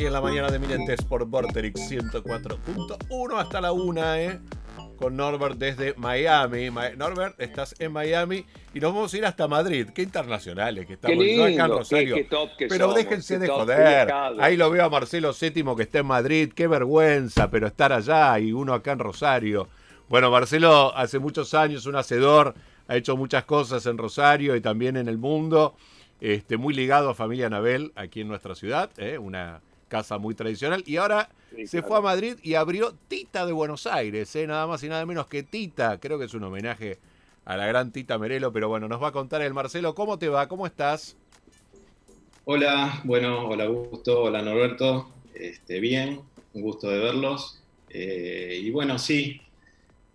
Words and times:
Aquí 0.00 0.06
en 0.06 0.14
la 0.14 0.22
mañana 0.22 0.48
de 0.50 0.58
Mirentes 0.58 1.02
por 1.02 1.26
Vorterix 1.26 1.78
104.1 1.90 3.38
hasta 3.38 3.60
la 3.60 3.72
1, 3.72 4.14
¿eh? 4.14 4.40
Con 4.96 5.14
Norbert 5.14 5.58
desde 5.58 5.92
Miami. 5.98 6.70
Norbert, 6.96 7.38
estás 7.38 7.74
en 7.78 7.92
Miami 7.92 8.46
y 8.72 8.80
nos 8.80 8.94
vamos 8.94 9.12
a 9.12 9.18
ir 9.18 9.26
hasta 9.26 9.46
Madrid. 9.46 9.88
Qué 9.94 10.00
internacionales 10.00 10.86
que 10.86 10.94
estamos. 10.94 11.18
Qué 11.18 11.54
acá 11.54 11.64
en 11.66 11.70
Rosario. 11.70 12.16
pero 12.66 12.94
déjense 12.94 13.38
de 13.38 13.48
joder. 13.48 14.10
Ahí 14.40 14.56
lo 14.56 14.70
veo 14.70 14.86
a 14.86 14.88
Marcelo 14.88 15.34
Séptimo 15.34 15.76
que 15.76 15.82
está 15.82 15.98
en 15.98 16.06
Madrid. 16.06 16.50
Qué 16.54 16.66
vergüenza, 16.66 17.50
pero 17.50 17.66
estar 17.66 17.92
allá 17.92 18.38
y 18.38 18.52
uno 18.52 18.72
acá 18.72 18.92
en 18.92 19.00
Rosario. 19.00 19.68
Bueno, 20.08 20.30
Marcelo 20.30 20.96
hace 20.96 21.18
muchos 21.18 21.52
años, 21.52 21.84
un 21.84 21.96
hacedor, 21.96 22.54
ha 22.88 22.96
hecho 22.96 23.18
muchas 23.18 23.44
cosas 23.44 23.84
en 23.84 23.98
Rosario 23.98 24.56
y 24.56 24.62
también 24.62 24.96
en 24.96 25.08
el 25.08 25.18
mundo. 25.18 25.74
Este, 26.22 26.56
muy 26.56 26.72
ligado 26.72 27.10
a 27.10 27.14
familia 27.14 27.48
Anabel 27.48 27.92
aquí 27.96 28.22
en 28.22 28.28
nuestra 28.28 28.54
ciudad, 28.54 28.90
¿eh? 28.96 29.18
una 29.18 29.60
casa 29.90 30.16
muy 30.16 30.34
tradicional. 30.34 30.82
Y 30.86 30.96
ahora 30.96 31.28
se 31.66 31.82
fue 31.82 31.98
a 31.98 32.00
Madrid 32.00 32.36
y 32.42 32.54
abrió 32.54 32.94
Tita 33.08 33.44
de 33.44 33.52
Buenos 33.52 33.86
Aires, 33.86 34.34
¿eh? 34.36 34.46
nada 34.46 34.66
más 34.66 34.82
y 34.82 34.88
nada 34.88 35.04
menos 35.04 35.26
que 35.26 35.42
Tita. 35.42 36.00
Creo 36.00 36.18
que 36.18 36.24
es 36.24 36.32
un 36.32 36.44
homenaje 36.44 36.98
a 37.44 37.56
la 37.56 37.66
gran 37.66 37.92
Tita 37.92 38.16
Merelo, 38.16 38.52
pero 38.52 38.68
bueno, 38.68 38.88
nos 38.88 39.02
va 39.02 39.08
a 39.08 39.12
contar 39.12 39.42
el 39.42 39.52
Marcelo. 39.52 39.94
¿Cómo 39.94 40.18
te 40.18 40.28
va? 40.28 40.48
¿Cómo 40.48 40.66
estás? 40.66 41.16
Hola, 42.44 43.02
bueno, 43.04 43.48
hola 43.48 43.64
Augusto, 43.64 44.22
hola 44.22 44.40
Norberto. 44.40 45.10
Este, 45.34 45.80
bien, 45.80 46.20
un 46.54 46.62
gusto 46.62 46.88
de 46.88 46.98
verlos. 46.98 47.60
Eh, 47.90 48.60
y 48.62 48.70
bueno, 48.70 48.98
sí, 48.98 49.42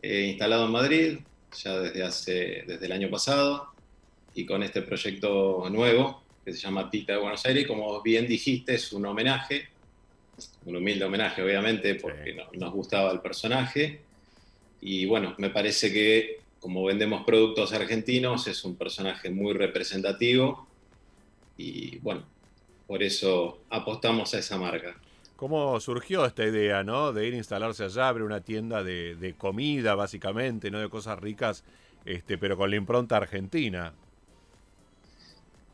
he 0.02 0.22
instalado 0.22 0.66
en 0.66 0.72
Madrid 0.72 1.20
ya 1.64 1.78
desde 1.80 2.04
hace, 2.04 2.64
desde 2.66 2.86
el 2.86 2.92
año 2.92 3.10
pasado 3.10 3.70
y 4.34 4.46
con 4.46 4.64
este 4.64 4.82
proyecto 4.82 5.68
nuevo 5.70 6.25
que 6.46 6.54
se 6.54 6.60
llama 6.60 6.90
Tita 6.90 7.14
de 7.14 7.20
Buenos 7.20 7.46
Aires. 7.46 7.66
Como 7.66 8.02
bien 8.04 8.28
dijiste, 8.28 8.76
es 8.76 8.94
un 8.94 9.06
homenaje, 9.06 9.68
un 10.66 10.76
humilde 10.76 11.04
homenaje, 11.04 11.42
obviamente, 11.42 11.96
porque 11.96 12.38
nos 12.54 12.72
gustaba 12.72 13.12
el 13.12 13.20
personaje. 13.20 14.02
Y 14.80 15.08
bueno, 15.08 15.34
me 15.40 15.50
parece 15.50 15.92
que 15.92 16.46
como 16.66 16.84
vendemos 16.84 17.24
productos 17.26 17.74
argentinos, 17.74 18.48
es 18.48 18.64
un 18.64 18.76
personaje 18.76 19.30
muy 19.30 19.54
representativo. 19.54 20.66
Y 21.58 22.00
bueno, 22.00 22.24
por 22.88 23.04
eso 23.04 23.60
apostamos 23.70 24.34
a 24.34 24.40
esa 24.40 24.58
marca. 24.58 24.96
¿Cómo 25.36 25.80
surgió 25.80 26.26
esta 26.26 26.44
idea, 26.44 26.84
no? 26.84 27.14
De 27.14 27.28
ir 27.28 27.36
a 27.36 27.38
instalarse 27.38 27.84
allá, 27.84 28.08
abrir 28.08 28.26
una 28.26 28.42
tienda 28.42 28.84
de, 28.84 29.16
de 29.16 29.36
comida, 29.36 29.94
básicamente, 29.94 30.72
no 30.72 30.80
de 30.80 30.90
cosas 30.90 31.20
ricas, 31.20 31.64
este, 32.04 32.40
pero 32.40 32.58
con 32.58 32.72
la 32.72 32.78
impronta 32.78 33.18
argentina. 33.18 33.94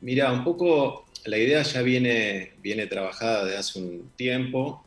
Mira, 0.02 0.34
un 0.34 0.44
poco 0.44 1.06
la 1.26 1.38
idea 1.38 1.62
ya 1.62 1.84
viene, 1.84 2.54
viene 2.62 2.88
trabajada 2.88 3.46
desde 3.46 3.58
hace 3.58 3.80
un 3.80 4.12
tiempo. 4.16 4.84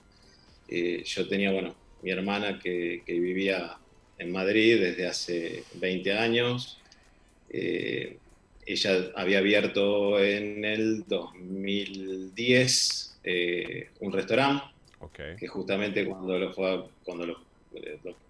Eh, 0.68 1.04
yo 1.04 1.28
tenía, 1.28 1.52
bueno, 1.52 1.76
mi 2.02 2.10
hermana 2.10 2.58
que, 2.58 3.00
vivía 3.06 3.78
en 4.18 4.32
Madrid 4.32 4.80
desde 4.80 5.06
hace 5.06 5.62
20 5.74 6.18
años. 6.18 6.80
Eh, 7.50 8.16
ella 8.66 9.12
había 9.14 9.38
abierto 9.38 10.18
en 10.18 10.64
el 10.64 11.04
2010 11.06 13.18
eh, 13.22 13.90
un 14.00 14.12
restaurante, 14.12 14.64
que 15.38 15.46
justamente 15.46 16.04
cuando, 16.06 16.36
lo, 16.38 16.52
cuando 17.04 17.26
lo, 17.26 17.38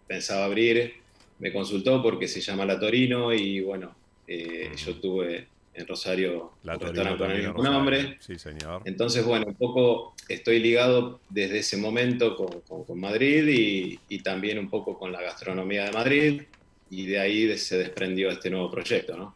pensaba 0.07 0.45
abrir, 0.45 0.93
me 1.39 1.51
consultó 1.51 2.03
porque 2.03 2.29
se 2.29 2.43
llama 2.43 2.67
La 2.67 2.79
Torino 2.79 3.33
y 3.33 3.61
bueno, 3.61 3.97
yo 4.27 4.97
tuve 4.97 5.54
en 5.75 5.87
Rosario 5.87 6.53
la 6.63 6.79
con 6.79 7.31
el 7.31 7.39
mismo 7.39 7.63
nombre. 7.63 8.17
Sí, 8.21 8.39
señor. 8.39 8.83
Entonces, 8.85 9.25
bueno, 9.25 9.47
un 9.47 9.55
poco 9.55 10.15
estoy 10.29 10.61
ligado 10.61 11.21
desde 11.29 11.59
ese 11.59 11.77
momento 11.77 12.37
con, 12.37 13.01
Madrid 13.01 13.99
y, 14.09 14.19
también 14.21 14.59
un 14.59 14.71
poco 14.71 14.99
con 14.99 15.13
la 15.13 15.21
gastronomía 15.21 15.85
de 15.85 15.93
Madrid 15.93 16.43
y 16.91 17.07
de 17.07 17.19
ahí 17.19 17.59
se 17.59 17.77
desprendió 17.77 18.31
este 18.31 18.49
nuevo 18.51 18.71
proyecto, 18.71 19.17
¿no? 19.17 19.35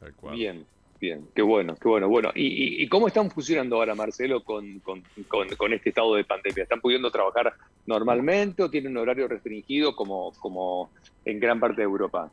Tal 0.00 0.14
cual. 0.14 0.36
Bien, 0.36 0.64
bien, 0.98 1.28
qué 1.34 1.42
bueno, 1.42 1.76
qué 1.76 1.88
bueno. 1.88 2.08
Bueno, 2.08 2.32
¿y, 2.34 2.88
cómo 2.88 3.06
están 3.06 3.30
funcionando 3.30 3.76
ahora, 3.76 3.94
Marcelo, 3.94 4.42
con, 4.42 4.80
con, 4.80 5.72
este 5.72 5.90
estado 5.90 6.14
de 6.14 6.24
pandemia? 6.24 6.62
¿Están 6.62 6.80
pudiendo 6.80 7.10
trabajar 7.10 7.54
normalmente 7.86 8.62
o 8.62 8.70
tienen 8.70 8.92
un 8.92 8.98
horario 8.98 9.28
restringido 9.28 9.94
como, 9.94 10.32
como 10.40 10.90
en 11.24 11.38
gran 11.38 11.60
parte 11.60 11.82
de 11.82 11.84
Europa? 11.84 12.32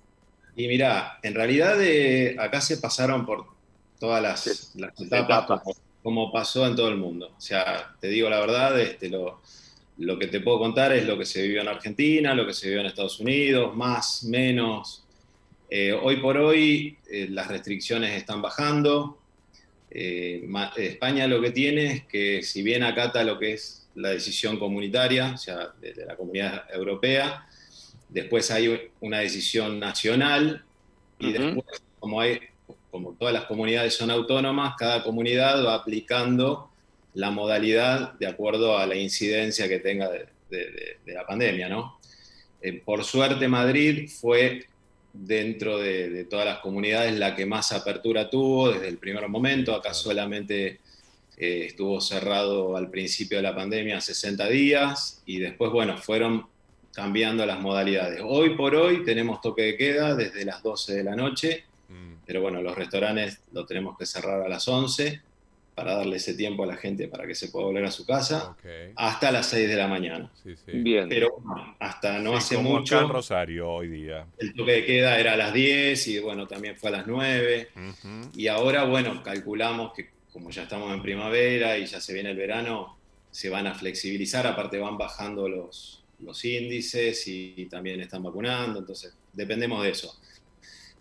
Y 0.56 0.68
mira, 0.68 1.20
en 1.24 1.34
realidad 1.34 1.78
acá 2.40 2.62
se 2.62 2.78
pasaron 2.78 3.26
por 3.26 3.46
todas 4.02 4.22
las, 4.22 4.74
etapas, 5.00 5.62
Como, 6.02 6.32
pasó 6.32 6.66
en 6.66 6.76
todo 6.76 6.90
el 6.90 6.98
mundo. 6.98 7.32
O 7.38 7.40
sea, 7.42 7.96
te 8.02 8.08
digo 8.08 8.30
la 8.30 8.40
verdad, 8.40 8.80
este, 8.80 9.10
lo, 9.10 9.42
lo, 10.00 10.18
que 10.18 10.26
te 10.26 10.40
puedo 10.40 10.58
contar 10.58 10.92
es 10.92 11.06
lo 11.06 11.18
que 11.20 11.26
se 11.26 11.44
vivió 11.44 11.62
en 11.62 11.68
Argentina, 11.68 12.34
lo 12.34 12.48
que 12.48 12.54
se 12.54 12.66
vivió 12.66 12.82
en 12.82 12.88
Estados 12.88 13.20
Unidos, 13.20 13.76
más, 13.76 14.24
menos. 14.24 15.04
Eh, 15.70 15.94
hoy 15.94 16.18
por 16.18 16.36
hoy 16.38 16.98
eh, 17.10 17.28
las 17.30 17.48
restricciones 17.48 18.18
están 18.18 18.42
bajando. 18.42 19.20
Eh, 19.92 20.50
España 20.78 21.28
lo 21.28 21.40
que 21.40 21.52
tiene 21.52 21.86
es 21.86 22.06
que 22.06 22.42
si 22.42 22.64
bien 22.64 22.82
acata 22.82 23.24
lo 23.24 23.38
que 23.38 23.54
es 23.54 23.88
la 23.94 24.10
decisión 24.10 24.58
comunitaria, 24.58 25.34
o 25.36 25.38
sea, 25.38 25.74
de 25.80 26.06
la 26.08 26.16
comunidad 26.16 26.66
europea, 26.74 27.46
después 28.12 28.52
hay 28.52 28.92
una 29.00 29.20
decisión 29.20 29.80
nacional 29.80 30.64
y 31.18 31.32
después, 31.32 31.82
como, 32.00 32.22
hay, 32.22 32.40
como 32.92 33.14
todas 33.14 33.34
las 33.34 33.46
comunidades 33.46 33.96
son 33.96 34.12
autónomas, 34.12 34.76
cada 34.78 35.04
comunidad 35.04 35.66
va 35.66 35.76
aplicando 35.76 36.70
la 37.14 37.32
modalidad 37.32 38.14
de 38.14 38.28
acuerdo 38.28 38.78
a 38.78 38.86
la 38.86 38.96
incidencia 38.96 39.68
que 39.68 39.80
tenga 39.80 40.10
de, 40.10 40.28
la 41.06 41.26
pandemia, 41.26 41.70
¿no? 41.70 42.00
Eh, 42.62 42.74
por 42.74 43.04
suerte 43.04 43.48
Madrid 43.48 44.10
fue 44.10 44.66
dentro 45.14 45.78
de, 45.78 46.26
todas 46.26 46.46
las 46.46 46.60
comunidades 46.60 47.18
la 47.18 47.36
que 47.36 47.46
más 47.46 47.72
apertura 47.72 48.30
tuvo 48.30 48.72
desde 48.72 48.88
el 48.88 48.98
primer 48.98 49.28
momento, 49.30 49.74
acá 49.74 49.94
solamente 49.94 50.80
eh, 51.38 51.66
estuvo 51.68 52.00
cerrado 52.02 52.76
al 52.76 52.90
principio 52.90 53.38
de 53.38 53.44
la 53.44 53.56
pandemia 53.56 54.00
60 54.00 54.48
días 54.50 55.22
y 55.26 55.40
después, 55.40 55.72
bueno, 55.72 55.98
fueron 55.98 56.46
cambiando 56.94 57.46
las 57.46 57.60
modalidades. 57.60 58.22
Hoy 58.24 58.56
por 58.56 58.76
hoy 58.76 59.04
tenemos 59.04 59.42
toque 59.42 59.64
de 59.64 59.78
queda 59.78 60.16
desde 60.16 60.46
las 60.46 60.62
12 60.62 60.96
de 60.96 61.04
la 61.04 61.16
noche, 61.16 61.66
mm. 61.90 62.14
pero 62.26 62.42
bueno, 62.42 62.62
los 62.62 62.76
restaurantes 62.76 63.42
lo 63.52 63.66
tenemos 63.66 63.98
que 63.98 64.06
cerrar 64.06 64.42
a 64.42 64.50
las 64.50 64.68
11 64.68 65.22
para 65.76 65.96
darle 65.96 66.18
ese 66.18 66.34
tiempo 66.34 66.64
a 66.64 66.68
la 66.68 66.76
gente 66.76 67.08
para 67.08 67.26
que 67.26 67.34
se 67.34 67.48
pueda 67.48 67.66
volver 67.66 67.86
a 67.86 67.92
su 67.92 68.06
casa, 68.06 68.56
hasta 68.96 69.32
las 69.32 69.48
6 69.48 69.70
de 69.70 69.76
la 69.76 69.88
mañana. 69.88 70.30
Bien. 70.68 71.08
Pero 71.08 71.38
hasta 71.80 72.20
no 72.20 72.36
hace 72.36 72.58
mucho... 72.58 73.00
Acá 73.00 73.08
Rosario 73.08 73.70
hoy 73.70 73.88
día. 73.88 74.26
El 74.38 74.54
toque 74.54 74.74
de 74.74 74.86
queda 74.86 75.18
era 75.18 75.34
a 75.34 75.38
las 75.38 75.54
10 75.54 76.08
y 76.10 76.20
bueno, 76.20 76.46
también 76.46 76.76
fue 76.76 76.90
a 76.90 76.94
las 76.94 77.08
9. 77.08 77.70
Y 78.36 78.48
ahora, 78.48 78.84
bueno, 78.84 79.24
calculamos 79.24 79.94
que 79.94 80.10
como 80.34 80.50
ya 80.50 80.64
estamos 80.64 80.94
en 80.94 81.02
primavera 81.02 81.78
y 81.78 81.86
ya 81.86 82.00
se 82.00 82.14
viene 82.14 82.32
el 82.32 82.38
verano, 82.38 82.98
se 83.32 83.50
van 83.50 83.68
a 83.68 83.74
flexibilizar, 83.74 84.46
aparte 84.48 84.78
van 84.78 84.98
bajando 84.98 85.48
los, 85.48 86.01
los 86.24 86.44
índices 86.46 87.28
y, 87.28 87.66
también 87.66 88.02
están 88.02 88.24
vacunando, 88.24 88.80
entonces 88.80 89.14
dependemos 89.34 89.84
de 89.84 89.90
eso. 89.90 90.16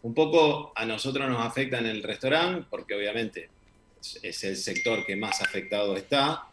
Un 0.02 0.14
poco 0.14 0.72
a 0.74 0.84
nosotros 0.86 1.28
nos 1.28 1.44
afecta 1.44 1.78
en 1.78 1.86
el 1.86 2.02
restaurante, 2.02 2.66
porque 2.70 2.94
obviamente 2.94 3.50
es 4.22 4.44
el 4.44 4.56
sector 4.56 5.04
que 5.04 5.16
más 5.16 5.42
afectado 5.42 5.96
está, 5.96 6.44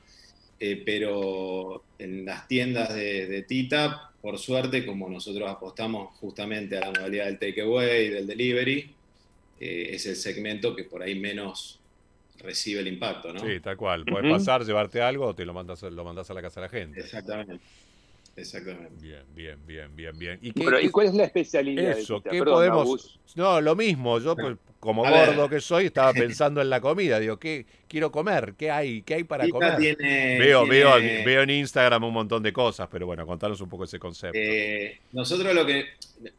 eh, 0.59 0.81
pero 0.85 1.83
en 1.99 2.25
las 2.25 2.47
tiendas 2.47 2.93
de, 2.93 3.45
Tita, 3.47 4.11
por 4.21 4.37
suerte, 4.37 4.85
como 4.85 5.07
nosotros 5.09 5.49
apostamos 5.49 6.17
justamente 6.17 6.77
a 6.77 6.81
la 6.81 6.87
modalidad 6.87 7.25
del 7.25 7.39
takeaway 7.39 8.07
y 8.07 8.09
del 8.09 8.27
delivery, 8.27 8.91
eh, 9.59 9.89
es 9.91 10.05
el 10.07 10.15
segmento 10.15 10.75
que 10.75 10.83
por 10.83 11.01
ahí 11.01 11.15
menos 11.15 11.79
recibe 12.39 12.81
el 12.81 12.87
impacto, 12.87 13.33
¿no? 13.33 13.39
Sí, 13.39 13.59
tal 13.59 13.77
cual. 13.77 14.05
Puedes 14.05 14.31
pasar, 14.31 14.63
llevarte 14.63 15.01
algo 15.01 15.27
o 15.27 15.35
te 15.35 15.45
lo 15.45 15.53
mandas, 15.53 15.81
lo 15.83 16.03
mandas 16.03 16.29
a 16.29 16.33
la 16.33 16.41
casa 16.41 16.61
de 16.61 16.67
la 16.67 16.69
gente. 16.69 16.99
Exactamente. 16.99 17.59
Exactamente. 18.37 18.93
Bien, 19.01 19.23
bien, 19.33 19.57
bien, 19.65 19.95
bien, 19.95 20.17
bien. 20.17 20.39
¿Y, 20.43 20.51
cuál 20.91 21.07
es 21.07 21.13
la 21.15 21.23
especialidad? 21.23 21.97
Eso, 21.97 22.21
¿qué 22.21 22.43
podemos...? 22.43 23.19
No, 23.35 23.59
lo 23.59 23.75
mismo, 23.75 24.19
yo 24.19 24.35
pues, 24.35 24.57
como 24.79 25.01
gordo 25.01 25.49
que 25.49 25.59
soy 25.59 25.87
estaba 25.87 26.13
pensando 26.13 26.61
en 26.61 26.69
la 26.69 26.79
comida, 26.79 27.19
digo, 27.19 27.39
¿qué 27.39 27.65
quiero 27.87 28.11
comer? 28.11 28.53
¿Qué 28.55 28.69
hay? 28.69 29.01
¿Qué 29.01 29.15
hay 29.15 29.23
para 29.23 29.49
comer? 29.49 29.97
veo, 29.97 30.67
Veo, 30.67 30.95
veo 31.25 31.41
en 31.41 31.49
Instagram 31.49 32.03
un 32.03 32.13
montón 32.13 32.43
de 32.43 32.53
cosas, 32.53 32.87
pero 32.91 33.07
bueno, 33.07 33.25
contanos 33.25 33.59
un 33.59 33.69
poco 33.69 33.85
ese 33.85 33.97
concepto. 33.97 34.37
Eh, 34.39 34.99
nosotros 35.13 35.55
lo 35.55 35.65
que, 35.65 35.85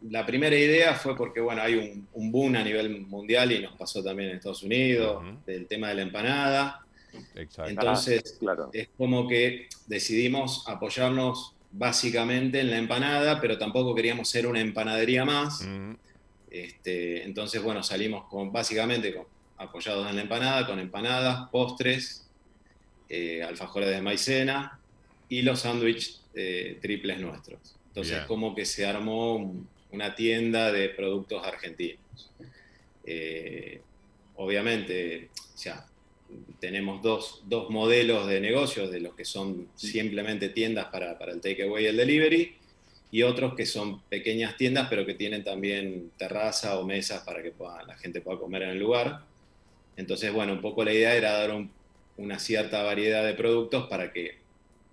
la 0.09 0.25
primera 0.25 0.57
idea 0.57 0.95
fue 0.95 1.17
porque, 1.17 1.41
bueno, 1.41 1.63
hay 1.63 2.07
un, 2.15 2.31
boom 2.31 2.55
a 2.55 2.63
nivel 2.63 3.07
mundial 3.07 3.51
y 3.51 3.61
nos 3.61 3.77
pasó 3.77 4.05
también 4.05 4.31
en 4.31 4.37
Estados 4.37 4.63
Unidos, 4.63 5.25
del 5.45 5.67
tema 5.67 5.89
de 5.89 5.95
la 5.97 6.03
empanada. 6.03 6.85
Exacto. 7.35 7.71
Entonces, 7.71 8.23
ah, 8.25 8.39
claro. 8.39 8.71
es 8.73 8.89
como 8.97 9.27
que 9.27 9.69
decidimos 9.89 10.63
apoyarnos 10.69 11.55
básicamente 11.71 12.61
en 12.61 12.71
la 12.71 12.79
empanada, 12.79 13.41
pero 13.41 13.59
tampoco 13.59 13.95
queríamos 13.95 14.29
ser 14.29 14.47
una 14.47 14.61
empanadería 14.61 15.25
más. 15.25 15.63
Mm. 15.63 15.95
Este, 16.51 17.25
entonces, 17.25 17.63
bueno, 17.63 17.83
salimos 17.83 18.25
con, 18.25 18.53
básicamente 18.53 19.15
con, 19.15 19.27
apoyados 19.59 20.09
en 20.09 20.17
la 20.17 20.23
empanada, 20.23 20.67
con 20.67 20.79
empanadas, 20.79 21.49
postres 21.51 22.27
eh, 23.09 23.43
alfajores 23.43 23.91
de 23.91 24.01
maicena 24.01 24.79
y 25.29 25.43
los 25.43 25.61
sándwiches 25.61 26.23
eh, 26.35 26.79
triples 26.81 27.21
nuestros. 27.21 27.77
Entonces, 27.89 28.21
como 28.27 28.55
que 28.55 28.65
se 28.65 28.87
armó 28.87 29.55
una 29.91 30.15
tienda 30.15 30.71
de 30.71 30.89
productos 30.91 31.45
argentinos. 31.45 32.31
Eh, 33.05 33.81
obviamente, 34.37 35.31
ya 35.57 35.85
tenemos 36.61 37.03
dos, 37.03 37.43
modelos 37.71 38.27
de 38.27 38.41
negocios, 38.41 38.91
de 38.91 39.01
los 39.01 39.15
que 39.15 39.25
son 39.25 39.69
simplemente 39.75 40.49
tiendas 40.49 40.87
para, 40.87 41.19
para 41.19 41.33
el 41.33 41.41
takeaway 41.41 41.85
y 41.85 41.87
el 41.87 41.97
delivery, 41.97 42.57
y 43.11 43.23
otros 43.23 43.55
que 43.55 43.65
son 43.65 44.03
pequeñas 44.03 44.57
tiendas, 44.57 44.89
pero 44.91 45.07
que 45.07 45.15
tienen 45.15 45.43
también 45.43 46.11
terraza 46.17 46.79
o 46.79 46.85
mesas 46.85 47.23
para 47.23 47.43
que 47.43 47.53
la 47.87 47.97
gente 47.97 48.21
pueda 48.21 48.39
comer 48.39 48.63
en 48.63 48.71
el 48.71 48.79
lugar. 48.79 49.21
Entonces, 49.97 50.33
bueno, 50.33 50.53
un 50.53 50.61
poco 50.61 50.85
la 50.85 50.93
idea 50.93 51.15
era 51.15 51.33
dar 51.33 51.67
una 52.19 52.39
cierta 52.39 52.83
variedad 52.83 53.25
de 53.25 53.35
productos 53.35 53.89
para 53.89 54.13
que, 54.13 54.39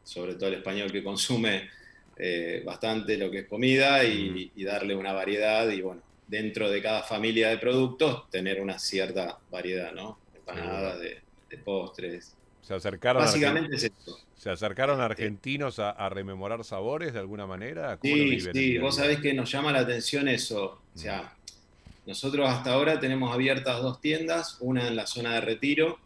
sobre 0.04 0.36
todo 0.36 0.48
el 0.48 0.56
español 0.56 0.92
que 0.92 1.04
consume 1.04 1.70
eh, 2.18 2.62
bastante 2.66 3.18
lo 3.18 3.30
que 3.30 3.40
es 3.40 3.48
comida, 3.48 4.04
y, 4.06 4.52
darle 4.64 4.96
una 4.96 5.12
variedad 5.12 5.70
y, 5.70 5.82
bueno, 5.82 6.02
dentro 6.28 6.72
de 6.72 6.82
cada 6.82 7.04
familia 7.04 7.50
de 7.50 7.58
productos, 7.58 8.30
tener 8.30 8.62
una 8.62 8.80
cierta 8.80 9.38
variedad, 9.52 9.92
¿no? 9.92 10.18
Empanadas, 10.36 11.00
de, 11.02 11.25
postres. 11.56 12.36
Se 12.62 12.74
acercaron 12.74 13.24
Básicamente 13.24 13.76
es 13.76 13.84
eso. 13.84 14.20
¿Se 14.36 14.50
acercaron 14.50 15.00
argentinos 15.00 15.80
a, 15.80 16.10
rememorar 16.10 16.64
sabores 16.64 17.14
de 17.14 17.20
alguna 17.20 17.48
manera? 17.48 17.98
Sí, 18.02 18.40
sí, 18.40 18.78
vos 18.78 18.96
sabés 18.96 19.20
que 19.20 19.34
nos 19.34 19.52
llama 19.52 19.72
la 19.72 19.80
atención 19.80 20.28
eso. 20.28 20.82
O 20.94 20.98
sea, 20.98 21.22
mm. 21.24 22.10
nosotros 22.10 22.50
hasta 22.50 22.74
ahora 22.74 23.00
tenemos 23.00 23.34
abiertas 23.34 23.82
dos 23.82 24.02
tiendas, 24.02 24.58
una 24.60 24.88
en 24.88 24.96
la 24.96 25.08
zona 25.08 25.36
de 25.36 25.42
retiro, 25.42 26.00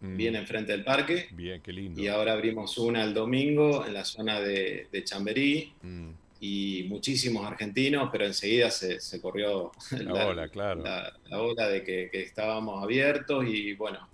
mm. 0.00 0.16
bien 0.16 0.36
enfrente 0.36 0.72
del 0.72 0.84
parque. 0.84 1.28
Bien, 1.32 1.60
qué 1.60 1.72
lindo. 1.72 2.00
Y 2.00 2.08
ahora 2.08 2.32
abrimos 2.32 2.78
una 2.78 3.02
el 3.02 3.12
domingo 3.12 3.84
en 3.84 3.94
la 3.94 4.04
zona 4.04 4.40
de, 4.40 4.88
Chamberí. 5.04 5.72
Mm. 5.82 6.10
Y 6.40 6.86
muchísimos 6.88 7.46
argentinos, 7.46 8.08
pero 8.12 8.26
enseguida 8.26 8.70
se, 8.70 8.98
corrió 9.20 9.72
la, 9.92 10.26
ola, 10.26 10.48
claro. 10.48 10.82
la, 10.82 11.40
ola 11.40 11.68
de 11.68 11.82
que, 11.82 12.10
que 12.10 12.22
estábamos 12.22 12.82
abiertos 12.82 13.46
y 13.46 13.72
bueno, 13.74 14.08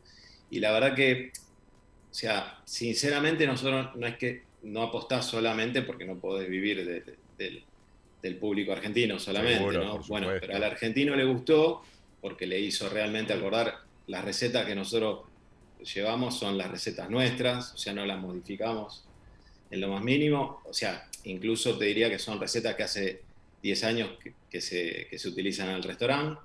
y 0.50 0.60
la 0.60 0.72
verdad 0.72 0.94
que 0.94 1.32
o 2.10 2.14
sea, 2.14 2.58
sinceramente 2.64 3.46
nosotros 3.46 3.94
no 3.94 4.06
es 4.06 4.16
que 4.16 4.42
no 4.64 4.82
apostás 4.82 5.26
solamente 5.26 5.82
porque 5.82 6.04
no 6.04 6.18
podés 6.18 6.48
vivir 6.48 7.04
del 8.20 8.36
público 8.36 8.72
argentino 8.72 9.18
solamente, 9.18 9.78
¿no? 9.78 10.00
Bueno, 10.08 10.28
pero 10.40 10.56
al 10.56 10.64
argentino 10.64 11.14
le 11.14 11.24
gustó 11.24 11.82
porque 12.20 12.46
le 12.46 12.58
hizo 12.58 12.88
realmente 12.88 13.32
acordar. 13.32 13.78
Las 14.08 14.24
recetas 14.24 14.66
que 14.66 14.74
nosotros 14.74 15.20
llevamos 15.94 16.36
son 16.36 16.58
las 16.58 16.68
recetas 16.68 17.08
nuestras, 17.08 17.74
o 17.74 17.78
sea, 17.78 17.92
no 17.92 18.04
las 18.04 18.20
modificamos 18.20 19.04
en 19.70 19.80
lo 19.80 19.88
más 19.88 20.02
mínimo, 20.02 20.60
o 20.64 20.74
sea, 20.74 21.08
incluso 21.22 21.78
te 21.78 21.84
diría 21.84 22.10
que 22.10 22.18
son 22.18 22.40
recetas 22.40 22.74
que 22.74 22.82
hace 22.82 23.22
10 23.62 23.84
años 23.84 24.10
que, 24.50 24.60
se, 24.60 25.06
que 25.08 25.16
se 25.16 25.28
utilizan 25.28 25.68
en 25.68 25.76
el 25.76 25.82
restaurante 25.84 26.40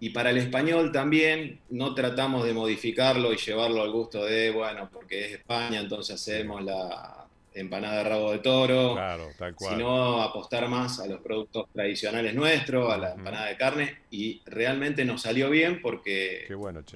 y 0.00 0.10
para 0.10 0.30
el 0.30 0.38
español 0.38 0.92
también 0.92 1.60
no 1.70 1.94
tratamos 1.94 2.44
de 2.44 2.52
modificarlo 2.52 3.32
y 3.32 3.36
llevarlo 3.36 3.82
al 3.82 3.90
gusto 3.90 4.24
de, 4.24 4.50
bueno, 4.50 4.88
porque 4.92 5.26
es 5.26 5.32
España, 5.32 5.80
entonces 5.80 6.14
hacemos 6.14 6.62
la 6.62 7.26
empanada 7.52 8.04
de 8.04 8.08
rabo 8.08 8.30
de 8.30 8.38
toro, 8.38 8.94
claro, 8.94 9.30
tal 9.36 9.54
cual. 9.56 9.74
sino 9.74 10.22
apostar 10.22 10.68
más 10.68 11.00
a 11.00 11.06
los 11.06 11.20
productos 11.20 11.66
tradicionales 11.72 12.32
nuestros, 12.34 12.92
a 12.92 12.98
la 12.98 13.14
empanada 13.14 13.46
de 13.46 13.56
carne, 13.56 13.98
y 14.10 14.40
realmente 14.46 15.04
nos 15.04 15.22
salió 15.22 15.50
bien 15.50 15.80
porque 15.82 16.46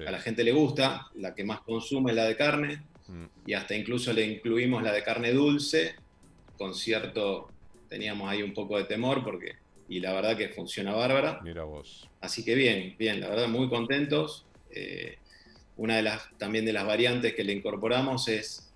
a 0.07 0.11
la 0.11 0.19
gente 0.19 0.43
le 0.45 0.53
gusta, 0.53 1.07
la 1.15 1.35
que 1.35 1.43
más 1.43 1.59
consume 1.61 2.11
es 2.11 2.15
la 2.15 2.25
de 2.25 2.37
carne, 2.37 2.83
mm. 3.07 3.25
y 3.47 3.53
hasta 3.53 3.75
incluso 3.75 4.13
le 4.13 4.25
incluimos 4.25 4.81
la 4.81 4.93
de 4.93 5.03
carne 5.03 5.33
dulce, 5.33 5.95
con 6.57 6.73
cierto, 6.73 7.49
teníamos 7.89 8.29
ahí 8.29 8.41
un 8.41 8.53
poco 8.53 8.77
de 8.77 8.85
temor 8.85 9.23
porque 9.23 9.62
y 9.93 9.99
la 9.99 10.11
verdad 10.11 10.35
que 10.35 10.49
funciona 10.49 10.91
bárbara. 10.93 11.39
Mira 11.43 11.65
vos. 11.65 12.09
Así 12.19 12.43
que 12.43 12.55
bien, 12.55 12.95
bien, 12.97 13.21
la 13.21 13.29
verdad 13.29 13.47
muy 13.47 13.69
contentos. 13.69 14.43
Eh, 14.71 15.19
una 15.77 15.97
de 15.97 16.01
las 16.01 16.29
también 16.39 16.65
de 16.65 16.73
las 16.73 16.83
variantes 16.87 17.35
que 17.35 17.43
le 17.43 17.53
incorporamos 17.53 18.27
es 18.27 18.73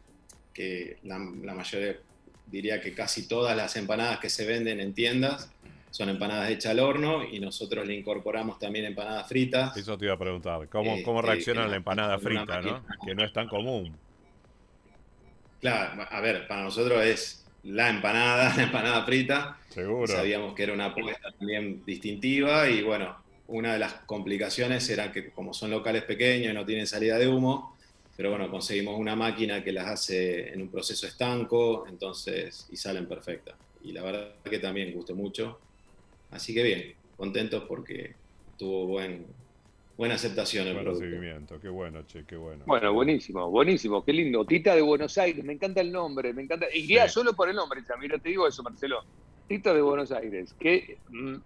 que 0.53 0.97
la, 1.01 1.17
mayoría, 1.17 1.97
diría 2.45 2.79
que 2.81 2.93
casi 2.93 3.27
todas 3.27 3.57
las 3.57 3.75
empanadas 3.77 4.19
que 4.19 4.29
se 4.29 4.45
venden 4.45 4.79
en 4.79 4.93
tiendas 4.93 5.51
son 5.89 6.09
empanadas 6.09 6.51
hechas 6.51 6.73
al 6.73 6.81
horno 6.81 7.23
y 7.23 7.39
nosotros 7.39 7.87
le 7.87 7.95
incorporamos 7.95 8.59
también 8.59 8.85
empanadas 8.85 9.27
fritas. 9.27 9.75
Eso 9.75 9.97
te 9.97 10.05
iba 10.05 10.13
a 10.13 10.19
preguntar, 10.19 10.69
¿cómo, 10.69 11.01
cómo 11.01 11.21
este, 11.21 11.31
reacciona 11.31 11.67
la 11.67 11.77
empanada 11.77 12.19
frita, 12.19 12.61
¿no? 12.61 12.85
que 13.03 13.15
no 13.15 13.25
es 13.25 13.33
tan 13.33 13.47
común? 13.47 13.97
Claro, 15.61 16.05
a 16.07 16.21
ver, 16.21 16.47
para 16.47 16.61
nosotros 16.61 17.03
es 17.03 17.46
la 17.67 17.89
empanada, 17.89 18.53
la 18.57 18.63
empanada 18.63 19.05
frita. 19.05 19.59
Seguro. 19.69 20.07
Sabíamos 20.07 20.53
que 20.55 20.63
era 20.63 20.73
una 20.73 20.85
apuesta 20.85 21.31
también 21.31 21.83
distintiva 21.85 22.69
y 22.69 22.81
bueno, 22.81 23.15
una 23.47 23.73
de 23.73 23.79
las 23.79 23.93
complicaciones 24.05 24.89
era 24.89 25.11
que 25.11 25.29
como 25.29 25.53
son 25.53 25.71
locales 25.71 26.03
pequeños 26.03 26.51
y 26.51 26.55
no 26.55 26.65
tienen 26.65 26.87
salida 26.87 27.17
de 27.17 27.27
humo, 27.27 27.77
pero 28.15 28.31
bueno, 28.31 28.49
conseguimos 28.49 28.99
una 28.99 29.15
máquina 29.15 29.63
que 29.63 29.71
las 29.71 29.87
hace 29.87 30.51
en 30.51 30.61
un 30.61 30.69
proceso 30.69 31.05
estanco, 31.05 31.85
entonces, 31.87 32.67
y 32.71 32.77
salen 32.77 33.07
perfectas. 33.07 33.55
Y 33.83 33.91
la 33.91 34.03
verdad 34.03 34.35
que 34.43 34.59
también 34.59 34.91
gustó 34.93 35.15
mucho. 35.15 35.59
Así 36.31 36.53
que 36.53 36.63
bien, 36.63 36.95
contentos 37.15 37.65
porque 37.67 38.15
tuvo 38.57 38.87
buen, 38.87 39.25
buena 39.97 40.15
aceptación 40.15 40.67
el 40.67 40.75
Buen 40.75 40.85
recibimiento, 40.85 41.59
qué 41.59 41.69
bueno, 41.69 42.03
che, 42.05 42.23
qué 42.25 42.35
bueno. 42.35 42.63
Bueno, 42.67 42.94
buenísimo, 42.94 43.49
buenísimo, 43.49 44.05
qué 44.05 44.13
lindo. 44.13 44.45
Tita 44.45 44.75
de 44.75 44.81
Buenos 44.81 45.17
Aires, 45.17 45.44
me 45.44 45.53
encanta 45.53 45.81
el 45.81 45.91
nombre, 45.91 46.33
me 46.33 46.44
encanta. 46.44 46.67
Iría 46.73 47.09
solo 47.09 47.33
por 47.33 47.49
el 47.49 47.55
nombre, 47.55 47.81
mira, 47.99 48.17
te 48.19 48.29
digo 48.29 48.47
eso, 48.47 48.61
Marcelo. 48.61 49.03
Tita 49.47 49.73
de 49.73 49.81
Buenos 49.81 50.11
Aires, 50.11 50.53
qué 50.59 50.97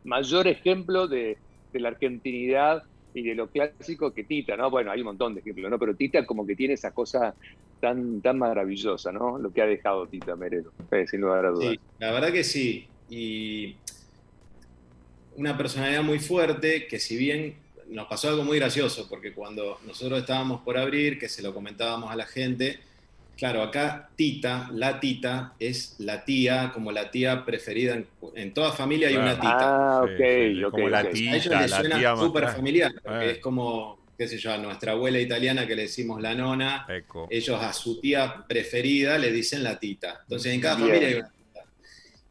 mayor 0.03 0.47
ejemplo 0.47 1.07
de, 1.07 1.37
la 1.73 1.87
argentinidad 1.87 2.83
y 3.13 3.23
de 3.23 3.35
lo 3.35 3.47
clásico 3.47 4.13
que 4.13 4.25
Tita, 4.25 4.57
¿no? 4.57 4.69
Bueno, 4.69 4.91
hay 4.91 4.99
un 4.99 5.05
montón 5.05 5.33
de 5.33 5.39
ejemplos, 5.39 5.71
¿no? 5.71 5.79
Pero 5.79 5.95
Tita 5.95 6.25
como 6.25 6.45
que 6.45 6.55
tiene 6.55 6.73
esa 6.73 6.91
cosa 6.91 7.33
tan, 7.79 8.21
tan 8.21 8.37
maravillosa, 8.37 9.13
¿no? 9.13 9.37
Lo 9.37 9.53
que 9.53 9.61
ha 9.61 9.65
dejado 9.65 10.07
Tita 10.07 10.35
Merero, 10.35 10.71
eh, 10.91 11.05
sin 11.07 11.21
lugar 11.21 11.45
a 11.45 11.49
dudas. 11.51 11.71
Sí, 11.71 11.79
la 11.99 12.11
verdad 12.11 12.33
que 12.33 12.43
sí. 12.43 12.87
Y 13.09 13.77
una 15.37 15.57
personalidad 15.57 16.03
muy 16.03 16.19
fuerte 16.19 16.87
que 16.87 16.99
si 16.99 17.15
bien 17.15 17.55
nos 17.91 18.07
pasó 18.07 18.29
algo 18.29 18.43
muy 18.43 18.57
gracioso, 18.57 19.07
porque 19.09 19.33
cuando 19.33 19.79
nosotros 19.85 20.19
estábamos 20.19 20.61
por 20.61 20.77
abrir, 20.77 21.19
que 21.19 21.29
se 21.29 21.41
lo 21.41 21.53
comentábamos 21.53 22.11
a 22.11 22.15
la 22.15 22.25
gente, 22.25 22.79
claro, 23.37 23.61
acá 23.61 24.09
Tita, 24.15 24.69
la 24.73 24.99
Tita, 24.99 25.53
es 25.59 25.95
la 25.99 26.23
tía, 26.23 26.71
como 26.73 26.91
la 26.91 27.11
tía 27.11 27.45
preferida. 27.45 28.01
En, 28.35 28.53
toda 28.53 28.71
familia 28.71 29.09
hay 29.09 29.17
una 29.17 29.35
Tita. 29.35 29.57
Ah, 29.59 30.03
ok, 30.03 30.71
Como 30.71 30.89
la 30.89 31.09
tita, 31.09 31.31
a 31.31 31.35
ellos 31.35 31.61
les 31.61 31.71
suena 31.71 32.15
súper 32.17 32.47
familiar, 32.49 32.93
porque 33.03 33.25
eh. 33.25 33.31
es 33.31 33.37
como, 33.39 33.99
qué 34.17 34.27
sé 34.27 34.37
yo, 34.37 34.53
a 34.53 34.57
nuestra 34.57 34.93
abuela 34.93 35.19
italiana 35.19 35.67
que 35.67 35.75
le 35.75 35.83
decimos 35.83 36.21
la 36.21 36.33
nona, 36.33 36.87
ellos 37.29 37.61
a 37.61 37.73
su 37.73 37.99
tía 37.99 38.45
preferida 38.47 39.17
le 39.17 39.31
dicen 39.31 39.63
la 39.63 39.79
Tita. 39.79 40.19
Entonces 40.23 40.53
en 40.53 40.61
cada 40.61 40.77
familia 40.77 41.07
hay 41.07 41.13
una 41.15 41.29
Tita. 41.29 41.65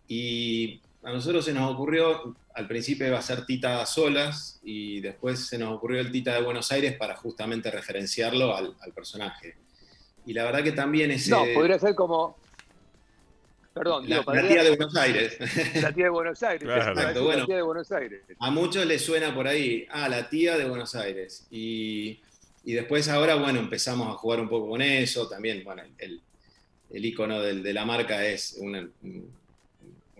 Y 0.08 0.80
a 1.02 1.12
nosotros 1.12 1.44
se 1.44 1.52
nos 1.52 1.72
ocurrió, 1.72 2.36
al 2.54 2.66
principio 2.66 3.06
iba 3.06 3.18
a 3.18 3.22
ser 3.22 3.46
Tita 3.46 3.84
solas 3.86 4.60
y 4.62 5.00
después 5.00 5.46
se 5.46 5.58
nos 5.58 5.72
ocurrió 5.72 6.00
el 6.00 6.10
Tita 6.10 6.34
de 6.34 6.42
Buenos 6.42 6.70
Aires 6.72 6.96
para 6.96 7.16
justamente 7.16 7.70
referenciarlo 7.70 8.54
al, 8.56 8.74
personaje. 8.94 9.56
Y 10.26 10.32
la 10.32 10.44
verdad 10.44 10.62
que 10.62 10.72
también 10.72 11.10
ese... 11.10 11.30
No, 11.30 11.44
podría 11.54 11.78
ser 11.78 11.94
como... 11.94 12.38
Perdón, 13.72 14.08
la, 14.08 14.24
tía 14.24 14.64
de 14.64 14.70
Buenos 14.70 14.96
Aires. 14.96 15.38
La 15.80 15.92
tía 15.92 16.04
de 16.04 16.10
Buenos 16.10 16.42
Aires. 16.42 16.68
Exacto, 16.68 17.32
la 17.32 17.46
tía 17.46 17.56
de 17.56 17.62
Buenos 17.62 17.92
Aires. 17.92 18.22
A 18.40 18.50
muchos 18.50 18.84
les 18.84 19.02
suena 19.02 19.32
por 19.32 19.46
ahí, 19.46 19.86
ah, 19.90 20.08
la 20.08 20.28
tía 20.28 20.58
de 20.58 20.68
Buenos 20.68 20.94
Aires. 20.96 21.46
Y, 21.50 22.20
después 22.64 23.08
ahora, 23.08 23.36
bueno, 23.36 23.60
empezamos 23.60 24.08
a 24.08 24.18
jugar 24.18 24.40
un 24.40 24.48
poco 24.48 24.70
con 24.70 24.82
eso. 24.82 25.28
También, 25.28 25.62
bueno, 25.62 25.82
el, 25.98 26.20
el 26.90 27.04
icono 27.04 27.40
de 27.40 27.72
la 27.72 27.84
marca 27.84 28.26
es 28.26 28.56
una, 28.58 28.88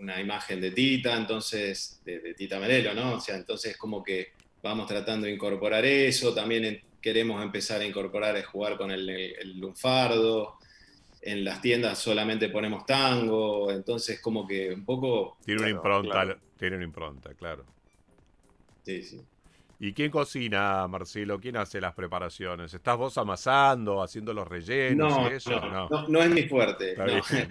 una 0.00 0.20
imagen 0.20 0.60
de 0.60 0.70
Tita, 0.70 1.16
entonces, 1.16 2.00
de, 2.04 2.34
Tita 2.34 2.58
Merelo, 2.58 2.94
¿no? 2.94 3.14
O 3.14 3.20
sea, 3.20 3.36
entonces 3.36 3.76
como 3.76 4.02
que 4.02 4.32
vamos 4.62 4.86
tratando 4.86 5.26
de 5.26 5.32
incorporar 5.32 5.84
eso, 5.84 6.34
también 6.34 6.82
queremos 7.00 7.42
empezar 7.42 7.80
a 7.80 7.86
incorporar, 7.86 8.36
a 8.36 8.42
jugar 8.42 8.76
con 8.76 8.90
el, 8.90 9.58
lunfardo, 9.58 10.56
en 11.22 11.44
las 11.44 11.60
tiendas 11.60 11.98
solamente 11.98 12.48
ponemos 12.48 12.86
tango, 12.86 13.70
entonces 13.70 14.20
como 14.20 14.46
que 14.46 14.72
un 14.72 14.84
poco... 14.84 15.38
Tiene 15.44 15.62
una 15.62 15.70
impronta, 15.70 16.38
tiene 16.58 16.76
una 16.76 16.84
impronta, 16.84 17.34
claro. 17.34 17.64
Sí, 18.84 19.02
sí. 19.02 19.20
¿Y 19.82 19.94
quién 19.94 20.10
cocina, 20.10 20.86
Marcelo? 20.88 21.40
¿Quién 21.40 21.56
hace 21.56 21.80
las 21.80 21.94
preparaciones? 21.94 22.74
¿Estás 22.74 22.98
vos 22.98 23.16
amasando, 23.16 24.02
haciendo 24.02 24.34
los 24.34 24.46
rellenos 24.46 25.16
no, 25.16 25.30
y 25.30 25.32
eso? 25.32 25.58
No, 25.58 26.06
no, 26.06 26.22
es 26.22 26.28
mi 26.28 26.42
fuerte. 26.42 26.94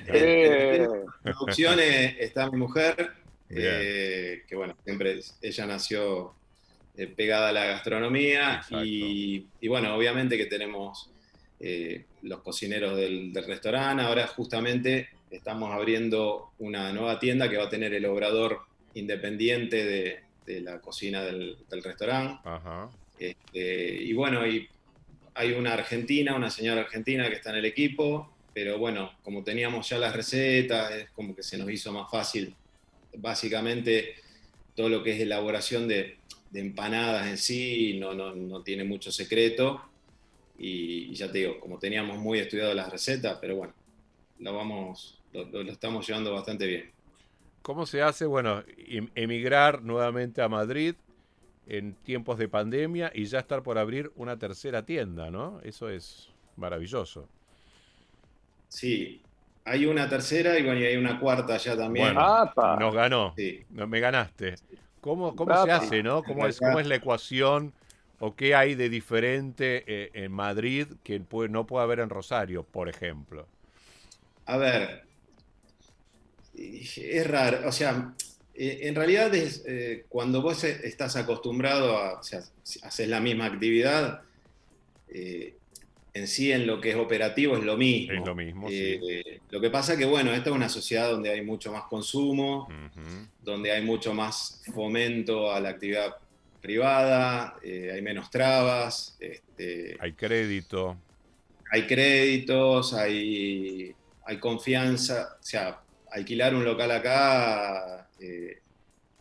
en 0.08 1.06
producción 1.24 1.80
está 1.80 2.52
mi 2.52 2.58
mujer, 2.60 3.14
eh, 3.50 4.44
que 4.48 4.56
bueno, 4.56 4.78
siempre 4.84 5.20
ella 5.42 5.66
nació 5.66 6.36
eh, 6.96 7.08
pegada 7.08 7.50
a 7.50 7.52
la 7.52 7.66
gastronomía 7.66 8.62
y, 8.84 9.68
bueno, 9.68 9.96
obviamente 9.96 10.38
que 10.38 10.46
tenemos 10.46 11.10
eh, 11.60 12.06
los 12.22 12.42
cocineros 12.42 12.96
del, 12.96 13.34
restaurante. 13.34 14.04
Ahora 14.04 14.28
justamente 14.28 15.10
estamos 15.32 15.74
abriendo 15.74 16.52
una 16.60 16.94
nueva 16.94 17.18
tienda 17.20 17.50
que 17.50 17.58
va 17.58 17.64
a 17.64 17.70
tener 17.70 17.92
el 17.96 18.06
obrador 18.06 18.60
independiente 18.94 19.84
de, 19.84 20.29
la 20.62 20.80
cocina 20.82 21.24
del, 21.24 21.58
restaurante. 21.70 22.40
Este, 23.20 24.04
y 24.04 24.14
bueno, 24.14 24.48
y 24.48 24.68
hay 25.36 25.52
una 25.52 25.74
argentina, 25.74 26.36
una 26.36 26.50
señora 26.50 26.82
argentina 26.82 27.28
que 27.30 27.36
está 27.36 27.52
en 27.52 27.58
el 27.58 27.66
equipo, 27.66 28.34
pero 28.54 28.78
bueno, 28.78 29.12
como 29.24 29.44
teníamos 29.44 29.88
ya 29.90 29.98
las 29.98 30.16
recetas, 30.16 30.92
es 30.92 31.12
como 31.12 31.36
que 31.36 31.44
se 31.44 31.58
nos 31.58 31.70
hizo 31.70 31.92
más 31.92 32.10
fácil 32.10 32.56
básicamente 33.18 34.16
todo 34.76 34.90
lo 34.90 35.04
que 35.04 35.12
es 35.12 35.20
elaboración 35.20 35.88
de, 35.88 36.18
empanadas 36.54 37.28
en 37.28 37.38
sí 37.38 37.98
no, 38.00 38.14
no, 38.14 38.64
tiene 38.64 38.84
mucho 38.84 39.12
secreto. 39.12 39.82
Y, 40.58 41.14
ya 41.14 41.32
te 41.32 41.40
digo, 41.40 41.60
como 41.60 41.80
teníamos 41.80 42.18
muy 42.18 42.40
estudiado 42.40 42.74
las 42.74 42.90
recetas, 42.90 43.38
pero 43.40 43.56
bueno, 43.56 43.74
lo, 44.40 44.54
vamos, 44.54 45.22
lo, 45.32 45.62
estamos 45.62 46.08
llevando 46.08 46.34
bastante 46.34 46.66
bien. 46.66 46.92
¿Cómo 47.70 47.86
se 47.86 48.02
hace, 48.02 48.26
bueno, 48.26 48.64
em, 48.78 49.10
emigrar 49.14 49.84
nuevamente 49.84 50.42
a 50.42 50.50
Madrid 50.50 50.96
en 51.68 51.94
tiempos 51.94 52.40
de 52.40 52.48
pandemia 52.48 53.12
y 53.14 53.26
ya 53.26 53.38
estar 53.38 53.62
por 53.62 53.78
abrir 53.78 54.12
una 54.16 54.40
tercera 54.40 54.84
tienda, 54.88 55.30
¿no? 55.30 55.60
Eso 55.62 55.88
es 55.88 56.30
maravilloso. 56.56 57.30
Sí, 58.70 59.22
hay 59.66 59.86
una 59.86 60.10
tercera 60.10 60.58
y 60.58 60.64
bueno, 60.64 60.80
y 60.80 60.86
hay 60.86 60.98
una 60.98 61.20
cuarta 61.20 61.58
ya 61.58 61.78
también. 61.78 62.16
nos 62.16 62.96
ganó. 62.96 63.36
me 63.68 64.00
ganaste. 64.00 64.56
¿Cómo, 65.00 65.36
cómo 65.36 65.64
se 65.64 65.72
hace, 65.72 66.02
no? 66.02 66.24
¿Cómo 66.24 66.48
es, 66.48 66.58
¿Cómo 66.58 66.80
es 66.80 66.88
la 66.88 66.96
ecuación 66.96 67.72
o 68.18 68.36
qué 68.36 68.56
hay 68.56 68.74
de 68.74 68.90
diferente 68.90 69.84
eh, 69.86 70.10
en 70.16 70.32
Madrid 70.32 70.88
que 71.04 71.22
no 71.50 71.68
puede 71.68 71.84
haber 71.84 72.00
en 72.00 72.10
Rosario, 72.10 72.64
por 72.64 72.90
ejemplo? 72.90 73.46
A 74.48 74.58
ver, 74.58 75.09
es 76.60 77.28
raro, 77.28 77.68
o 77.68 77.72
sea, 77.72 78.14
eh, 78.54 78.80
en 78.84 78.96
realidad 78.96 79.34
es 79.34 79.64
eh, 79.66 80.06
cuando 80.10 80.42
vos 80.42 80.64
estás 80.64 81.16
acostumbrado 81.16 81.98
a, 81.98 82.20
o 82.20 82.24
sea, 82.24 82.42
haces 82.84 83.08
la 83.08 83.20
misma 83.20 83.46
actividad, 83.46 84.22
en 86.14 86.28
sí 86.28 86.52
en 86.52 86.66
lo 86.68 86.82
que 86.82 86.92
es 86.92 86.96
operativo 86.96 87.58
es 87.58 87.64
lo 87.64 87.78
mismo. 87.78 88.14
Es 88.14 88.26
lo 88.26 88.36
mismo, 88.36 88.68
eh, 88.70 89.40
Lo 89.50 89.62
que 89.62 89.70
pasa 89.70 89.98
que, 89.98 90.06
bueno, 90.06 90.34
esta 90.34 90.50
es 90.50 90.56
una 90.56 90.70
sociedad 90.70 91.10
donde 91.10 91.30
hay 91.30 91.42
mucho 91.44 91.72
más 91.72 91.84
consumo, 91.84 92.68
donde 93.42 93.72
hay 93.72 93.84
mucho 93.84 94.14
más 94.14 94.62
fomento 94.74 95.52
a 95.52 95.60
la 95.60 95.70
actividad 95.70 96.16
privada, 96.62 97.56
eh, 97.64 97.92
hay 97.94 98.02
menos 98.02 98.30
trabas. 98.30 99.18
Este, 99.20 99.98
hay 100.00 100.14
crédito. 100.14 100.98
Hay 101.72 101.86
créditos, 101.86 102.94
hay, 102.94 103.94
hay 104.26 104.38
confianza. 104.38 105.38
O 105.40 105.44
sea, 105.44 105.80
alquilar 106.12 106.56
un 106.56 106.66
local 106.66 106.92
acá... 106.92 108.08
Eh, 108.20 108.60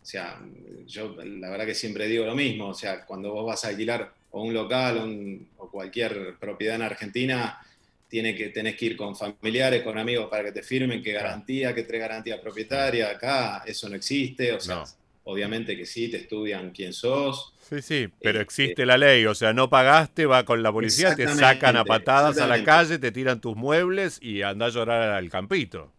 o 0.01 0.05
sea, 0.05 0.39
yo 0.87 1.15
la 1.23 1.51
verdad 1.51 1.67
que 1.67 1.75
siempre 1.75 2.07
digo 2.07 2.25
lo 2.25 2.33
mismo, 2.33 2.69
o 2.69 2.73
sea, 2.73 3.05
cuando 3.05 3.31
vos 3.31 3.45
vas 3.45 3.63
a 3.65 3.67
alquilar 3.67 4.11
o 4.31 4.41
un 4.41 4.53
local 4.53 5.39
o 5.57 5.69
cualquier 5.69 6.35
propiedad 6.39 6.77
en 6.77 6.81
Argentina, 6.81 7.59
tiene 8.07 8.35
que, 8.35 8.49
tenés 8.49 8.75
que 8.75 8.87
ir 8.87 8.97
con 8.97 9.15
familiares, 9.15 9.83
con 9.83 9.97
amigos 9.97 10.27
para 10.29 10.45
que 10.45 10.51
te 10.51 10.63
firmen, 10.63 11.03
qué 11.03 11.11
garantía, 11.11 11.75
qué 11.75 11.83
tres 11.83 12.01
garantías 12.01 12.39
propietarias. 12.39 13.15
Acá 13.15 13.63
eso 13.65 13.87
no 13.87 13.95
existe, 13.95 14.51
o 14.51 14.59
sea, 14.59 14.83
obviamente 15.25 15.77
que 15.77 15.85
sí, 15.85 16.09
te 16.09 16.17
estudian 16.17 16.71
quién 16.71 16.91
sos. 16.91 17.53
Sí, 17.69 17.83
sí, 17.83 18.09
pero 18.19 18.41
este, 18.41 18.63
existe 18.63 18.85
la 18.87 18.97
ley, 18.97 19.27
o 19.27 19.35
sea, 19.35 19.53
no 19.53 19.69
pagaste, 19.69 20.25
va 20.25 20.43
con 20.43 20.63
la 20.63 20.71
policía, 20.71 21.15
te 21.15 21.27
sacan 21.27 21.77
a 21.77 21.85
patadas 21.85 22.39
a 22.39 22.47
la 22.47 22.63
calle, 22.63 22.97
te 22.97 23.11
tiran 23.11 23.39
tus 23.39 23.55
muebles 23.55 24.17
y 24.23 24.41
anda 24.41 24.65
a 24.65 24.69
llorar 24.69 25.11
al 25.11 25.29
campito. 25.29 25.91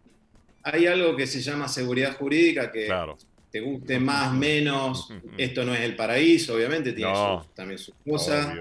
Hay 0.63 0.87
algo 0.87 1.17
que 1.17 1.27
se 1.27 1.41
llama 1.41 1.69
seguridad 1.69 2.17
jurídica 2.17 2.71
que 2.71 2.87
claro. 2.87 3.17
te 3.51 3.61
guste 3.61 3.99
más, 3.99 4.33
menos, 4.33 5.09
esto 5.39 5.65
no 5.65 5.75
es 5.75 5.81
el 5.81 5.97
paraíso, 5.97 6.55
obviamente, 6.55 6.93
tiene 6.93 7.13
también 7.55 7.79
sus 7.79 7.95
cosas, 8.05 8.57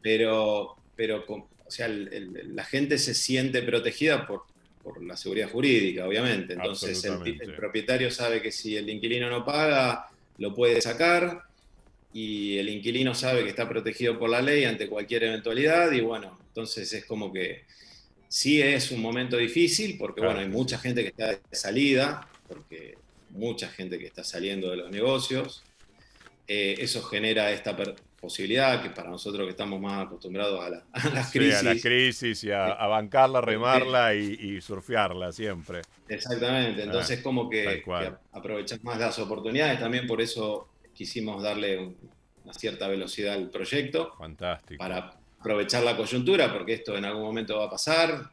pero, 0.00 0.76
pero 0.96 1.24
o 1.28 1.70
sea, 1.70 1.88
la 1.88 2.64
gente 2.64 2.98
se 2.98 3.14
siente 3.14 3.62
protegida 3.62 4.26
por, 4.26 4.42
la 5.00 5.16
seguridad 5.16 5.48
jurídica, 5.48 6.06
obviamente. 6.06 6.52
Entonces 6.52 7.02
el, 7.04 7.54
propietario 7.54 8.10
sabe 8.10 8.42
que 8.42 8.52
si 8.52 8.76
el 8.76 8.90
inquilino 8.90 9.30
no 9.30 9.42
paga, 9.42 10.10
lo 10.36 10.54
puede 10.54 10.82
sacar 10.82 11.42
y 12.12 12.58
el 12.58 12.68
inquilino 12.68 13.14
sabe 13.14 13.44
que 13.44 13.48
está 13.48 13.66
protegido 13.68 14.18
por 14.18 14.28
la 14.28 14.42
ley 14.42 14.64
ante 14.64 14.88
cualquier 14.88 15.24
eventualidad 15.24 15.90
y 15.92 16.00
bueno, 16.00 16.38
entonces 16.48 16.92
es 16.92 17.06
como 17.06 17.32
que 17.32 17.64
sí 18.34 18.60
es 18.60 18.90
un 18.90 19.00
momento 19.00 19.36
difícil 19.36 19.96
porque 19.96 20.20
bueno, 20.20 20.40
hay 20.40 20.48
mucha 20.48 20.76
gente 20.76 21.02
que 21.02 21.10
está 21.10 21.28
de 21.28 21.40
salida, 21.52 22.28
porque 22.48 22.98
mucha 23.30 23.68
gente 23.68 23.96
que 23.96 24.06
está 24.06 24.24
saliendo 24.24 24.70
de 24.70 24.76
los 24.78 24.90
negocios. 24.90 25.62
Eh, 26.48 26.74
eso 26.78 27.00
genera 27.04 27.52
esta 27.52 27.76
posibilidad 28.20 28.82
que 28.82 28.90
para 28.90 29.08
nosotros 29.08 29.46
que 29.46 29.52
estamos 29.52 29.80
más 29.80 30.06
acostumbrados 30.06 30.60
a, 30.60 30.68
las 31.10 31.30
crisis. 31.32 31.54
A 31.54 31.62
la 31.62 31.76
crisis 31.76 32.42
y 32.42 32.50
a, 32.50 32.74
bancarla, 32.88 33.40
remarla 33.40 34.16
y, 34.16 34.60
surfearla 34.60 35.32
siempre. 35.32 35.82
Exactamente, 36.08 36.82
ah, 36.82 36.86
entonces 36.86 37.22
como 37.22 37.48
que, 37.48 37.84
que 37.84 38.78
más 38.82 38.98
las 38.98 39.16
oportunidades, 39.20 39.78
también 39.78 40.08
por 40.08 40.20
eso 40.20 40.70
quisimos 40.92 41.40
darle 41.40 41.94
una 42.42 42.52
cierta 42.52 42.88
velocidad 42.88 43.34
al 43.34 43.48
proyecto. 43.48 44.12
Fantástico. 44.18 44.76
Para 44.78 45.23
aprovechar 45.44 45.82
la 45.82 45.94
coyuntura, 45.94 46.50
porque 46.50 46.72
esto 46.72 46.96
en 46.96 47.04
algún 47.04 47.22
momento 47.22 47.58
va 47.58 47.66
a 47.66 47.70
pasar, 47.70 48.30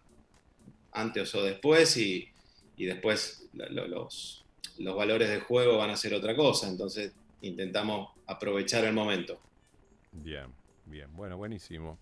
antes 0.93 1.35
o 1.35 1.43
después, 1.43 1.97
y, 1.97 2.29
y 2.77 2.85
después 2.85 3.49
los, 3.51 4.45
los 4.77 4.95
valores 4.95 5.29
de 5.29 5.41
juego 5.41 5.77
van 5.77 5.89
a 5.89 5.97
ser 5.97 6.13
otra 6.13 6.33
cosa, 6.37 6.69
entonces 6.69 7.13
intentamos 7.41 8.11
aprovechar 8.27 8.85
el 8.85 8.93
momento. 8.93 9.41
Bien, 10.13 10.45
bien, 10.85 11.13
bueno, 11.13 11.35
buenísimo. 11.35 11.97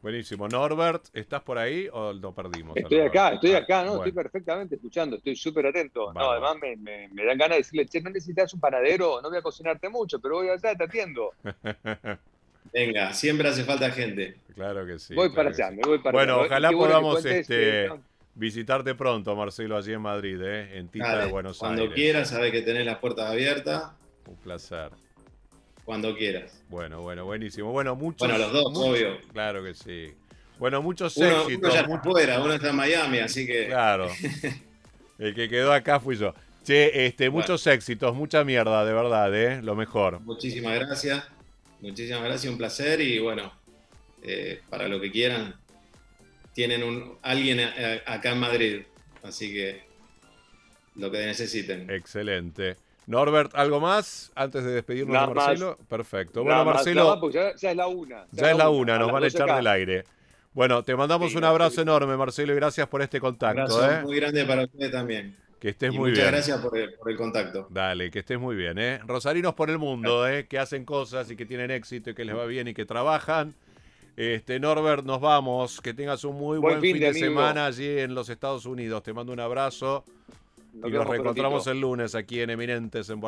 Buenísimo. 0.00 0.46
Norbert, 0.48 1.04
¿estás 1.12 1.42
por 1.42 1.58
ahí 1.58 1.88
o 1.92 2.12
lo 2.12 2.32
perdimos? 2.32 2.76
Estoy 2.76 3.00
acá, 3.00 3.30
estoy 3.30 3.54
acá, 3.54 3.84
¿no? 3.84 3.96
Estoy 3.96 4.12
perfectamente 4.12 4.76
escuchando, 4.76 5.16
estoy 5.16 5.34
súper 5.34 5.66
atento. 5.66 6.12
No, 6.12 6.30
además 6.30 6.56
me, 6.60 6.76
me, 6.76 7.24
dan 7.24 7.38
ganas 7.38 7.56
de 7.56 7.56
decirle, 7.56 7.86
che, 7.86 8.00
no 8.00 8.10
necesitas 8.10 8.54
un 8.54 8.60
panadero, 8.60 9.20
no 9.20 9.28
voy 9.28 9.38
a 9.38 9.42
cocinarte 9.42 9.88
mucho, 9.88 10.20
pero 10.20 10.36
voy 10.36 10.48
allá, 10.48 10.76
te 10.76 10.84
atiendo. 10.84 11.32
Venga, 12.72 13.12
siempre 13.12 13.48
hace 13.48 13.64
falta 13.64 13.90
gente. 13.90 14.36
Claro 14.54 14.86
que 14.86 14.98
sí. 14.98 15.14
Voy 15.14 15.30
para 15.30 15.50
allá, 15.50 15.70
me 15.70 15.82
voy 15.82 15.98
para 15.98 16.18
allá. 16.18 16.32
Bueno, 16.32 16.46
ojalá 16.46 16.70
podamos 16.70 17.24
este, 17.24 17.90
visitarte 18.34 18.94
pronto, 18.94 19.34
Marcelo, 19.34 19.76
allí 19.76 19.92
en 19.92 20.02
Madrid, 20.02 20.40
¿eh? 20.42 20.78
en 20.78 20.88
Tita 20.88 21.18
de 21.18 21.30
Buenos 21.30 21.62
Aires. 21.62 21.78
Cuando 21.78 21.94
quieras, 21.94 22.28
sabes 22.28 22.52
que 22.52 22.62
tenés 22.62 22.86
las 22.86 22.98
puertas 22.98 23.30
abiertas. 23.30 23.90
Un 24.26 24.36
placer. 24.36 24.90
Cuando 25.84 26.16
quieras. 26.16 26.62
Bueno, 26.68 27.02
bueno, 27.02 27.24
buenísimo. 27.24 27.72
Bueno, 27.72 27.96
muchos. 27.96 28.28
Bueno, 28.28 28.38
los 28.38 28.52
dos, 28.52 28.72
obvio. 28.74 29.18
Claro 29.32 29.64
que 29.64 29.74
sí. 29.74 30.14
Bueno, 30.58 30.80
muchos 30.80 31.16
uno, 31.16 31.42
éxitos. 31.42 31.58
Uno 31.58 31.74
ya 31.74 31.80
está 31.80 32.00
fuera, 32.02 32.40
uno 32.40 32.54
está 32.54 32.70
en 32.70 32.76
Miami, 32.76 33.18
así 33.18 33.46
que. 33.46 33.66
Claro. 33.66 34.08
El 35.18 35.34
que 35.34 35.48
quedó 35.48 35.72
acá 35.72 35.98
fui 35.98 36.16
yo. 36.16 36.34
Che, 36.64 37.06
este, 37.06 37.28
muchos 37.30 37.66
éxitos, 37.66 38.14
mucha 38.14 38.44
mierda, 38.44 38.84
de 38.84 38.92
verdad, 38.92 39.34
¿eh? 39.34 39.60
Lo 39.62 39.74
mejor. 39.74 40.20
Muchísimas 40.20 40.78
gracias. 40.78 41.24
Muchísimas 41.82 42.22
gracias, 42.22 42.50
un 42.50 42.56
placer 42.56 43.00
y 43.00 43.18
bueno, 43.18 43.52
eh, 44.22 44.62
para 44.70 44.88
lo 44.88 45.00
que 45.00 45.10
quieran, 45.10 45.54
tienen 46.54 46.82
un, 46.82 47.18
alguien 47.22 47.60
acá 48.06 48.32
en 48.32 48.38
Madrid. 48.38 48.82
Así 49.22 49.52
que 49.52 49.82
lo 50.96 51.10
que 51.10 51.26
necesiten. 51.26 51.90
Excelente. 51.90 52.76
Norbert, 53.06 53.54
¿algo 53.54 53.80
más 53.80 54.30
antes 54.34 54.64
de 54.64 54.72
despedirnos 54.72 55.28
de 55.28 55.34
Marcelo? 55.34 55.78
Perfecto. 55.88 56.44
Bueno, 56.44 56.64
Marcelo. 56.64 57.18
Pues 57.20 57.34
ya, 57.34 57.48
es 57.48 57.76
la 57.76 57.88
una. 57.88 58.26
Ya, 58.30 58.52
es 58.52 58.56
la 58.56 58.70
una, 58.70 58.98
nos 58.98 59.10
van 59.10 59.24
a 59.24 59.26
echar 59.26 59.54
del 59.54 59.66
aire. 59.66 60.04
Bueno, 60.52 60.82
te 60.82 60.94
mandamos 60.94 61.34
un 61.34 61.44
abrazo 61.44 61.80
enorme, 61.80 62.16
Marcelo, 62.16 62.52
y 62.52 62.56
gracias 62.56 62.86
por 62.86 63.02
este 63.02 63.20
contacto. 63.20 63.74
Un 63.76 63.82
abrazo 63.82 63.92
¿eh? 63.92 64.02
muy 64.02 64.16
grande 64.16 64.44
para 64.44 64.64
usted 64.64 64.90
también. 64.90 65.36
Que 65.62 65.68
estés 65.68 65.92
muy 65.92 66.10
bien. 66.10 66.24
Muchas 66.24 66.32
gracias 66.32 66.60
por 66.60 66.76
el, 66.76 67.16
contacto. 67.16 67.68
Dale, 67.70 68.10
que 68.10 68.18
estés 68.18 68.36
muy 68.36 68.56
bien. 68.56 68.80
¿eh? 68.80 68.98
Rosarinos 69.06 69.54
por 69.54 69.70
el 69.70 69.78
mundo, 69.78 70.26
¿eh? 70.26 70.48
que 70.48 70.58
hacen 70.58 70.84
cosas 70.84 71.30
y 71.30 71.36
que 71.36 71.46
tienen 71.46 71.70
éxito 71.70 72.10
y 72.10 72.14
que 72.14 72.24
les 72.24 72.36
va 72.36 72.46
bien 72.46 72.66
y 72.66 72.74
que 72.74 72.84
trabajan. 72.84 73.54
Este, 74.16 74.58
Norbert, 74.58 75.04
nos 75.04 75.20
vamos. 75.20 75.80
Que 75.80 75.94
tengas 75.94 76.24
un 76.24 76.34
muy 76.34 76.58
buen, 76.58 76.80
fin, 76.80 76.98
de, 76.98 77.14
semana 77.14 77.66
allí 77.66 78.00
en 78.00 78.12
los 78.12 78.28
Estados 78.28 78.66
Unidos. 78.66 79.04
Te 79.04 79.12
mando 79.12 79.32
un 79.32 79.38
abrazo. 79.38 80.04
y 80.84 80.90
nos 80.90 81.06
reencontramos 81.06 81.64
el 81.68 81.80
lunes 81.80 82.16
aquí 82.16 82.40
en 82.40 82.50
Eminentes 82.50 83.08
en 83.08 83.20